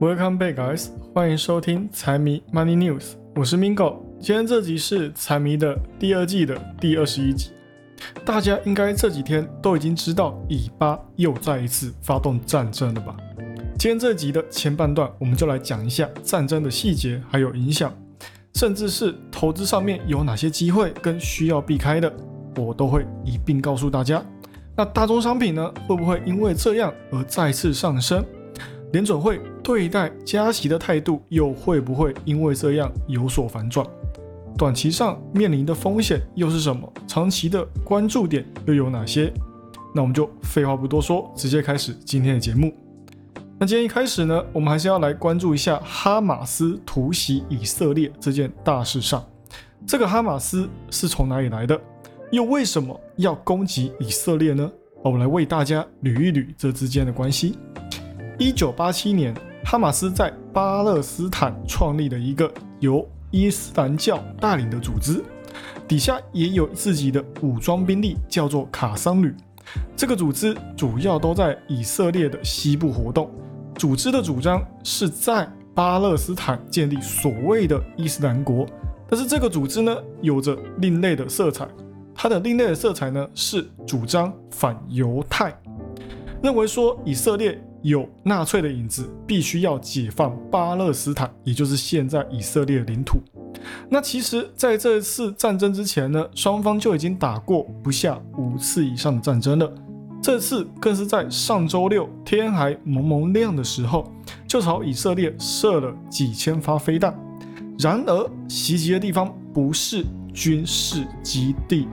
[0.00, 0.90] Welcome back, guys！
[1.12, 3.96] 欢迎收听财迷 Money News，我是 Mingo。
[4.20, 7.50] 今天这集是财迷的第二季的第二十一集。
[8.24, 13.16] 大家应该这几天都已经知道以巴又再一次发动战争了吧？
[13.76, 17.92] 今天这集的前半段，我们就来讲一下战争的细节还有影响，
[18.54, 22.12] 甚至是投资上面有哪些机会跟需要避开的，
[22.56, 24.24] 我都会一并告诉大家。
[24.76, 28.24] 那大宗商品呢，会不会因为这样而再次上升？
[28.92, 33.86] 联准会对待加息的态度又会不会因为这样有所反转？
[34.56, 36.90] 短期上面临的风险又是什么？
[37.06, 39.32] 长期的关注点又有哪些？
[39.94, 42.72] 那我们就废话不多说，直接开始今天的节目。
[43.58, 49.22] 那今天一开始呢，我们还是要来关注一下哈马斯突袭以色列这件大事上。
[49.86, 51.78] 这个哈马斯是从哪里来的？
[52.30, 54.70] 又为什么要攻击以色列呢？
[55.02, 57.56] 我们来为大家捋一捋这之间的关系。
[58.38, 65.20] 一九八七年，哈马斯在巴勒斯坦创立了一个由伊斯兰教带领的组织，
[65.88, 69.34] 底下也有自己的武装兵力，叫做卡桑旅。
[69.96, 73.28] 这个组织主要都在以色列的西部活动。
[73.74, 78.64] 组织的主张是在巴勒斯坦建立所谓的伊斯兰国，
[79.08, 81.66] 但是这个组织呢，有着另类的色彩。
[82.14, 85.52] 它的另类的色彩呢，是主张反犹太，
[86.40, 87.60] 认为说以色列。
[87.82, 93.18] 有纳粹的影子，必须要解放巴勒斯坦，也就是现在以色列领土。
[93.88, 99.72] 那其实，在这次战争之前呢，双方就已经打过不下五次以上的战争了。
[100.20, 104.12] 这次更是在上周六天还蒙蒙亮的时候，
[104.46, 107.16] 就朝以色列射了几千发飞弹。
[107.78, 111.86] 然而，袭击的地方不是军事基地，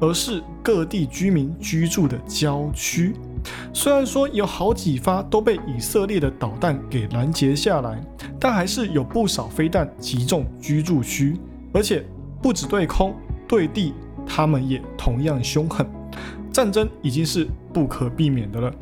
[0.00, 3.14] 而是各地居民居住的郊区。
[3.72, 8.00] 虽然说有好几发都被以色列的导弹给拦截下来，
[8.38, 11.36] 但还是有不少飞弹击中居住区，
[11.72, 12.04] 而且
[12.42, 13.14] 不止对空
[13.46, 13.94] 对地，
[14.26, 15.86] 他们也同样凶狠。
[16.52, 18.72] 战争已经是不可避免的了。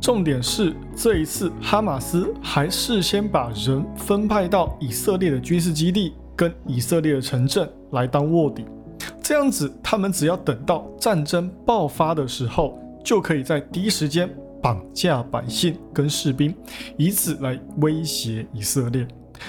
[0.00, 8.64] 重点是这一次哈马斯还事先把人分派到以色列的军事基地跟以色列的城镇来当卧底，
[9.22, 12.78] 这样子他们只要等到战争爆发的时候。
[13.06, 14.28] 就可以在第一时间
[14.60, 16.52] 绑架百姓跟士兵，
[16.96, 19.06] 以此来威胁以色列。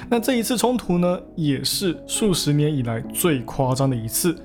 [0.08, 4.36] 那这一次冲突呢，也是数十年以来最夸张的一次，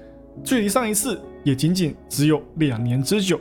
[0.42, 3.38] 距离上一次也仅仅只有两年之久。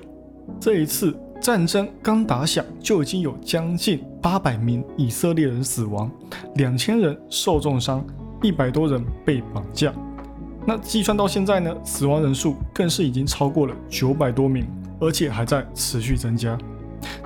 [0.60, 6.12] 这一次战争刚打响，就已经有将近八百名以色列人死亡，
[6.56, 8.06] 两千人受重伤，
[8.42, 9.94] 一百多人被绑架。
[10.68, 14.68] 那计算到现在呢，死亡人数更是已经超过了九百多名。
[15.02, 16.58] 而且还在持续增加。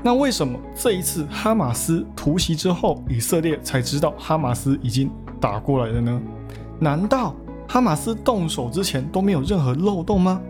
[0.02, 6.22] 那为什么这一次哈马斯突袭之后，以色列才知道哈马斯已经打过来了呢？
[6.80, 7.36] 难道
[7.68, 10.42] 哈马斯动手之前都没有任何漏洞吗？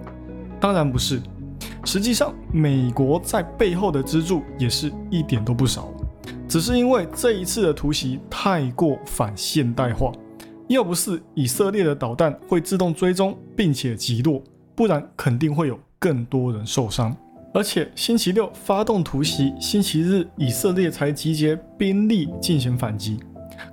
[0.60, 1.22] 当然不是。
[1.84, 5.90] 实际上，美国在背后的资助也是一点都不少。
[6.48, 10.12] 只是因为这一次的突袭太过反现代化，
[10.68, 14.42] 要不是以色列的导弹会自动追踪并且击落，
[14.76, 15.80] 不然肯定会有。
[16.06, 17.18] 更多人受伤，
[17.52, 23.18] 而且星期六发动突袭，星期日以色列才集结兵力进行反击。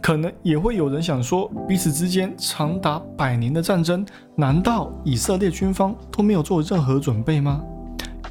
[0.00, 4.02] 可能也会有人想说，彼此之间长达百年的战争，
[4.34, 7.62] 难道以色列军方都没有做任何准备吗？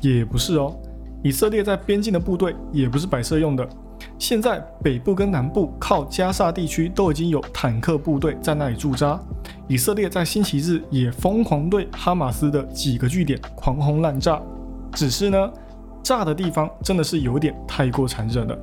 [0.01, 0.75] 也不是哦，
[1.23, 3.69] 以色列在边境的部队也不是摆设用的。
[4.17, 9.22] 现在北部跟南部靠加沙地区都已经有坦克部队在那里驻扎。
[9.71, 14.37] 以色列在星期日也疯狂对哈马斯的几个据点狂轰滥炸，
[14.91, 15.49] 只是呢，
[16.03, 18.57] 炸的地方真的是有点太过残忍了。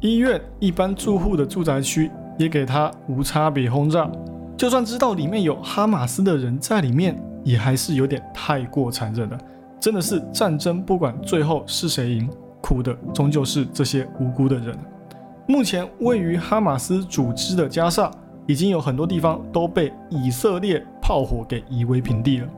[0.00, 4.08] 医院、一般住户的住宅区也给他无差别轰炸，
[4.56, 9.36] 就算知道里面有哈马斯的人在里面，也还是有点太过残忍了。
[9.80, 12.30] 真的是战争，不管最后是谁赢，
[12.60, 14.78] 苦的终究是这些无辜的人。
[15.48, 18.08] 目前位于哈马斯组织的加沙。
[18.46, 22.48] 已经有很多地方都被以色列炮火给夷为平地了，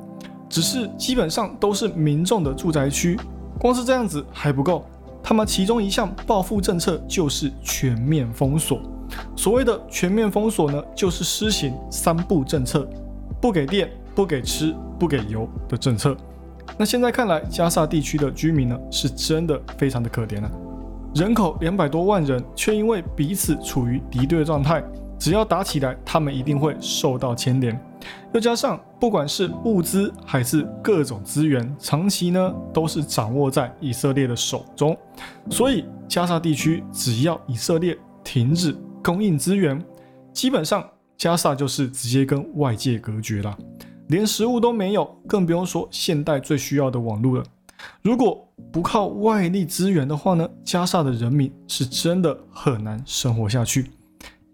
[0.49, 3.19] 只是基本上都是民众的住宅区。
[3.59, 4.85] 光是这样子还不够，
[5.23, 8.81] 他们其中一项报复政策就是全面封锁。
[9.37, 12.88] 所谓的全面封锁呢，就是施行三不政策：
[13.41, 16.17] 不给电、不给吃、不给油的政策。
[16.77, 20.50] 那现在看来，加沙地区的居民呢，是真的非常的可怜啊，
[21.15, 24.83] 人口两百多万人，却因为彼此处于敌对状态。
[25.19, 27.79] 只要打起来，他们一定会受到牵连。
[28.33, 34.97] 又加上，不管是物资还是各种资源，长期呢都是掌握在以色列的手中。
[35.51, 39.83] 所以，加沙地区只要以色列停止供应资源，
[40.33, 40.87] 基本上
[41.17, 43.57] 加沙就是直接跟外界隔绝了，
[44.09, 47.45] 连食物都没有，更不用说现代最需要的网络了。
[48.03, 53.91] 如果不靠外力资源的话呢，加沙的人民是真的很难生活下去。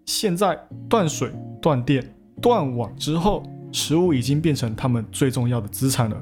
[0.05, 0.59] 现在
[0.89, 2.05] 断水、断电、
[2.41, 6.17] 断网之后，食物已经变成他们最重要的资产了。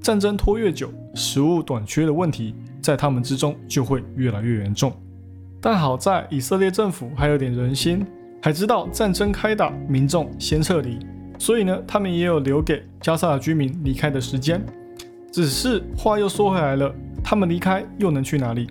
[0.00, 4.92] 战争拖越久，食物短缺的问题在他们之中就会越来越严重。
[5.60, 8.06] 但好在以色列政府还有点人心，
[8.40, 10.98] 还知道战争开打，民众先撤离，
[11.38, 14.64] 所以呢，他们也有留给加沙的居民离开的时间。
[15.32, 18.68] 只是话又说回来了，他们离开又能去哪里？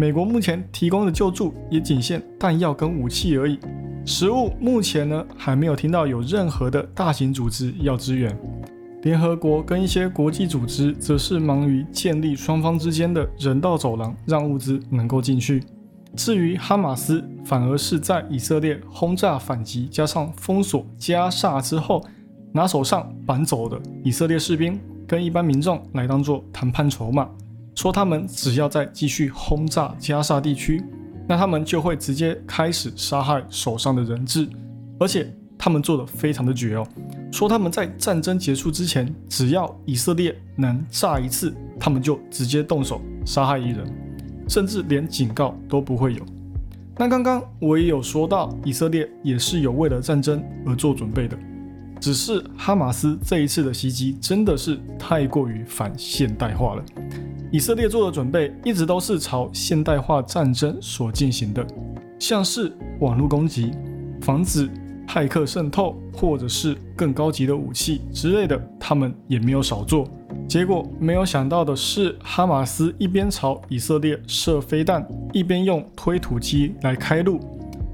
[0.00, 3.58] 美国目前提供的救助也仅限弹药跟武器而已，
[4.04, 8.32] 食物目前呢还没有听到有任何的大型组织要支援。
[9.02, 15.64] 联合国跟一些国际组织则是忙于建立双方之间的人道走廊，让物资能够进去。
[16.14, 22.04] 至于哈马斯，反而是在以色列轰炸反击加上封锁加沙之后，
[22.52, 24.78] 拿手上绑走的以色列士兵
[25.08, 27.28] 跟一般民众来当做谈判筹码，
[27.78, 30.82] 说他们只要再继续轰炸加沙地区，
[31.28, 34.48] 那他们就会直接开始杀害手上的人质，
[34.98, 35.32] 而且。
[35.60, 36.86] 他们做的非常的绝哦，
[37.32, 43.84] 说他们在战争结束之前，只要以色列能炸一次，他们就直接动手杀害一人，
[44.48, 46.24] 甚至连警告都不会有。
[46.96, 51.36] 那刚刚我也有说到，以色列也是有为了战争而做准备的，
[52.00, 56.84] 只是哈马斯这一次的袭击真的是太过于反现代化了。
[57.50, 61.66] 以色列做的准备一直都是朝现代化战争所进行的，
[62.18, 63.72] 像是网络攻击，
[64.20, 64.68] 防止。
[65.10, 70.06] 骇客渗透，或者是更高级的武器之类的，他们也没有少做。
[70.46, 77.40] 结果没有想到的是，哈马斯一边朝以色列射飞弹，一边用推土机来开路，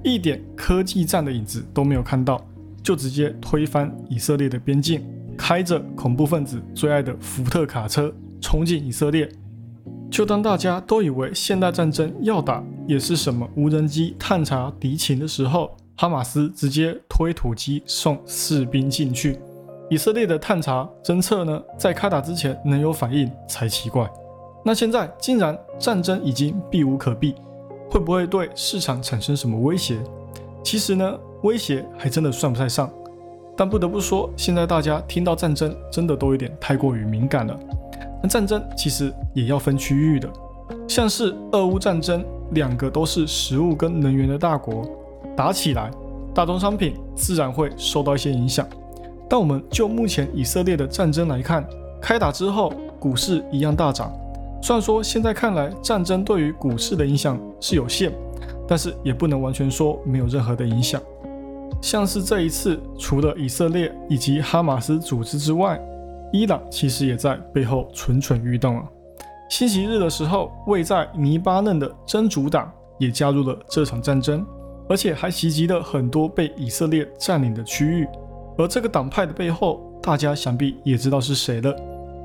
[0.02, 2.44] 一点科技战的影子都没有看到，
[2.82, 5.00] 就直接推翻以色列的边境，
[5.38, 9.30] 开着恐怖分子最爱的福特卡车冲进以色列。
[10.10, 19.38] 就当大家都以为现代战争要打也是什么无人机探查敌情的时候，哈马斯直接推土机送士兵进去，
[19.90, 24.08] 以色列的探查侦测呢，在开打之前能有反应才奇怪。
[24.64, 27.34] 那现在竟然战争已经避无可避，
[27.90, 29.98] 会不会对市场产生什么威胁？
[30.62, 32.90] 其实呢，威胁还真的算不太上。
[33.56, 37.56] 但不得不说，现在大家听到战争真的都有点太过于敏感了。
[38.28, 40.28] 战争其实也要分区域的，
[40.88, 44.84] 像是俄乌战争，两个都是食物跟能源的大国。
[45.36, 45.90] 打起来，
[46.32, 48.66] 大宗商品自然会受到一些影响。
[49.28, 51.66] 但我们就目前以色列的战争来看，
[52.00, 54.12] 开打之后股市一样大涨。
[54.62, 58.12] 虽然说现在看来战争对于股市的影响是有限，
[58.68, 61.00] 但是也不能完全说没有任何的影响。
[61.80, 65.78] 像是这一次，除了以色列以及哈马斯组织之外，
[66.34, 68.84] 伊朗其实也在背后蠢蠢欲动啊。
[69.48, 74.44] 星期日的时候，位在黎巴嫩的真主党也加入了这场战争。
[74.86, 78.06] 而且还袭击了很多被以色列占领的区域，
[78.58, 81.74] 而这个党派的背后，大家想必也知道是谁了，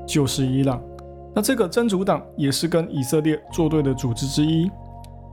[0.06, 0.78] 就是伊朗。
[1.34, 4.70] 那这个真主党也是跟以色列作对的组织之一，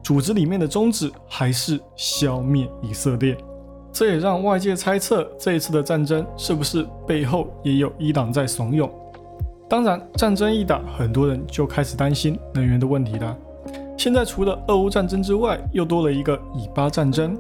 [0.02, 3.36] 组织里面的宗旨还是消灭以色列。
[3.98, 8.88] 这也让外界猜测，这一次的战争是不是背后也有伊朗在怂恿？
[9.68, 13.36] 当然，战争一打，很多人就开始担心能源的问题了。
[13.98, 17.36] 现在除了俄乌战争之外，又多了一个以巴战争。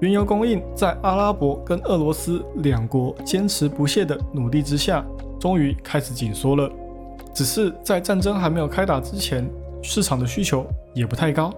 [0.00, 5.06] 原油供应在阿拉伯跟俄罗斯两国坚持不懈的努力之下，
[5.38, 6.68] 终于开始紧缩了。
[7.32, 9.48] 只是在战争还没有开打之前，
[9.80, 11.54] 市场的需求也不太高，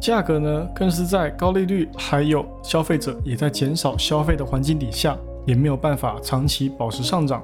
[0.00, 7.42] 价格呢更是在高利率还有消费者也在减少消费的环境底下，也没有办法长期保持上涨。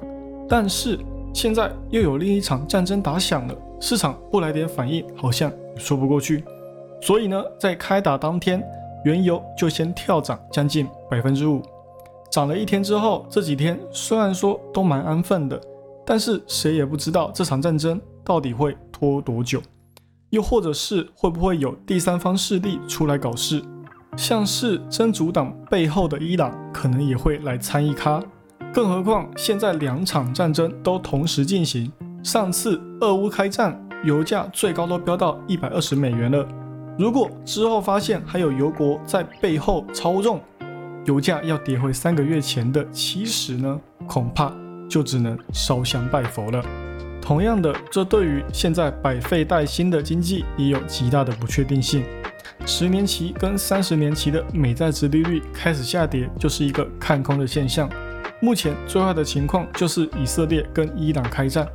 [0.48, 0.98] 但是
[1.32, 5.56] 现在又有另一场战争打响了，市场不来点反应，好像也。
[5.78, 6.44] 说不过去，
[7.00, 8.62] 所以呢，在开打当天，
[9.06, 11.62] 原油就先跳涨将近百分之五，
[12.30, 15.58] 涨了一天之后，这几天虽然说都蛮安分的，
[16.04, 19.62] 但是谁也不知道这场战争到底会拖多久，
[20.32, 23.62] 又或者是会不会有第三方势力出来搞事，
[24.16, 28.22] 像是真主党背后的伊朗可能也会来参一咖，
[28.74, 33.78] 更何况现在两场战争都同时进行，上次俄乌开战。
[34.04, 36.44] 油价最高都飙到一百二十美元了。
[36.98, 40.40] 如果之后发现还有油国在背后操纵，
[41.04, 44.52] 油价要跌回三个月前的七十呢，恐怕
[44.88, 46.81] 就只能烧香拜佛了。
[47.32, 52.04] 同样的，这对于现在百废待兴的经济也有极大的不确定性。
[52.66, 57.88] 十年期跟三十年期的美债值利率开始下跌，就是一个看空的现象。
[58.42, 61.66] 目前最坏的情况就是以色列跟伊朗开战，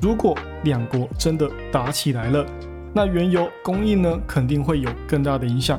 [0.00, 2.46] 如果两国真的打起来了，
[2.94, 5.76] 那原油供应呢肯定会有更大的影响，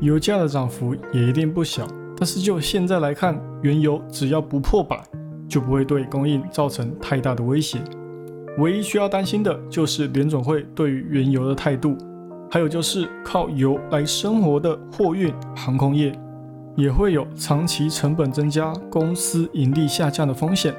[0.00, 1.88] 油价的涨幅也一定不小。
[2.14, 5.02] 但是就现在来看，原油只要不破百，
[5.48, 7.78] 就不会对供应造成太大的威胁。
[8.58, 11.96] 唯一需要担心的就是联总会对于原油的态度。
[12.50, 16.16] 还有就是靠油来生活的货运航空业，
[16.76, 20.72] 也会有长期成本增加、公司盈利下降的风险。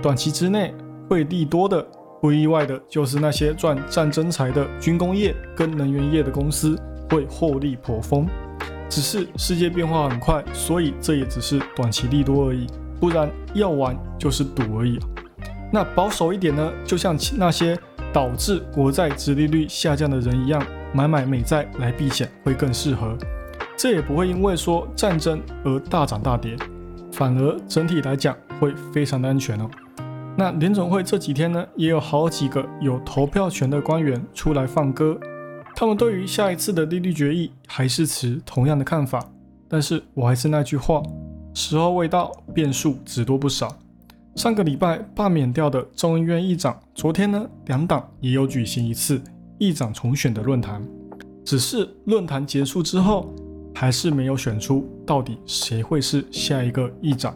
[0.00, 0.72] 短期之内
[1.06, 1.86] 会利多的，
[2.22, 6.78] 不意外的就是那些赚战争财的军工业跟能源业的公司
[7.10, 8.26] 会获利颇丰。
[8.88, 12.66] 只是世界变化很快，所以这也只是短期利多而已。
[12.98, 14.98] 不然要玩就是赌而已。
[15.70, 16.72] 那保守一点呢？
[16.84, 17.78] 就像那些
[18.12, 20.64] 导致国债殖利率下降的人一样。
[20.94, 23.14] 买买美债来避险会更适合，
[23.76, 26.56] 这也不会因为说战争而大涨大跌，
[27.12, 29.68] 反而整体来讲会非常的安全哦。
[30.34, 35.20] 那联总会这几天呢，也有好几个有投票权的官员出来放歌，
[35.76, 39.22] 他们对于下一次的利率决议还是持同样的看法。
[39.68, 41.02] 但是我还是那句话，
[41.52, 43.68] 时候未到，变数只多不少。
[44.34, 49.20] 上个礼拜罢免掉的众议院议长，昨天呢，两党也有举行一次。
[49.58, 50.80] 议长重选的论坛，
[51.44, 53.34] 只是论坛结束之后，
[53.74, 57.34] 还是没有选出到底谁会是下一个议长。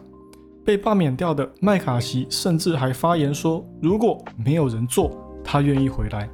[0.63, 5.11] 被罢免掉的麦卡锡甚至还发言说，如果没有人做，
[5.43, 6.29] 他愿意回来。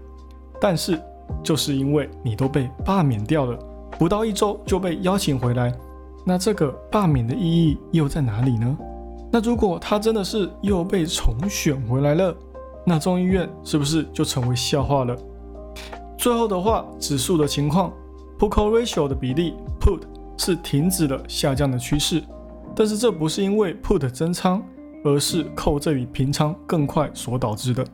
[0.61, 1.01] 但是
[1.41, 3.57] 就是因为你都被罢免掉了，
[3.97, 5.73] 不到一周就被邀请回来，
[6.23, 8.77] 那这个罢免的意义又在哪里呢？
[9.31, 12.35] 那如果他真的是又被重选回来了，
[12.85, 15.15] 那众议院是不是就成为笑话了？
[16.17, 17.93] 最后的话，指数的情况
[18.39, 20.01] ，Put Call Ratio 的比例，Put
[20.37, 22.23] 是停止了下降的趋势，
[22.75, 24.63] 但是这不是因为 Put 增仓，
[25.03, 27.85] 而是扣这里平仓更快所导致的。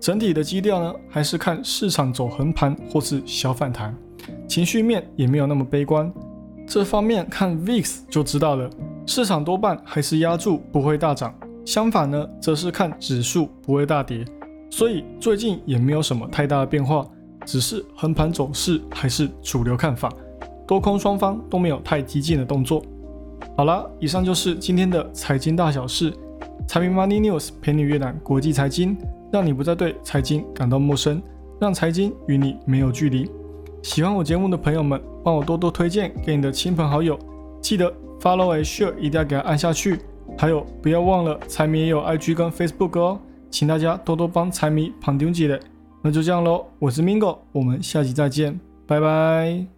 [0.00, 3.94] 整体的基调呢，还是看市场走横盘或是小反弹，
[4.46, 6.12] 情绪面也没有那么悲观。
[6.66, 8.70] 这方面看 VIX 就知道了，
[9.08, 11.34] 市场多半还是压住不会大涨，
[11.64, 14.22] 相反呢，则是看指数不会大跌，
[14.68, 17.06] 所以最近也没有什么太大的变化。
[17.46, 20.12] 只是横盘走势还是主流看法，
[20.66, 22.82] 多空双方都没有太激进的动作。
[23.56, 26.12] 好了，以上就是今天的财经大小事，
[26.66, 28.94] 财迷 Money News 陪你阅览国际财经，
[29.32, 31.22] 让你不再对财经感到陌生，
[31.58, 33.26] 让财经与你没有距离。
[33.82, 37.18] 喜欢我节目的朋友们，帮我多多推荐给你的亲朋好友，
[37.62, 40.00] 记得 Follow and Share 一定要给它按下去。
[40.36, 43.18] 还有，不要忘了财迷也有 IG 跟 Facebook 哦，
[43.50, 45.58] 请大家多多帮财迷旁听积累。
[46.02, 49.77] 那就这样喽，我是 Mingo，我们下期再见，拜拜。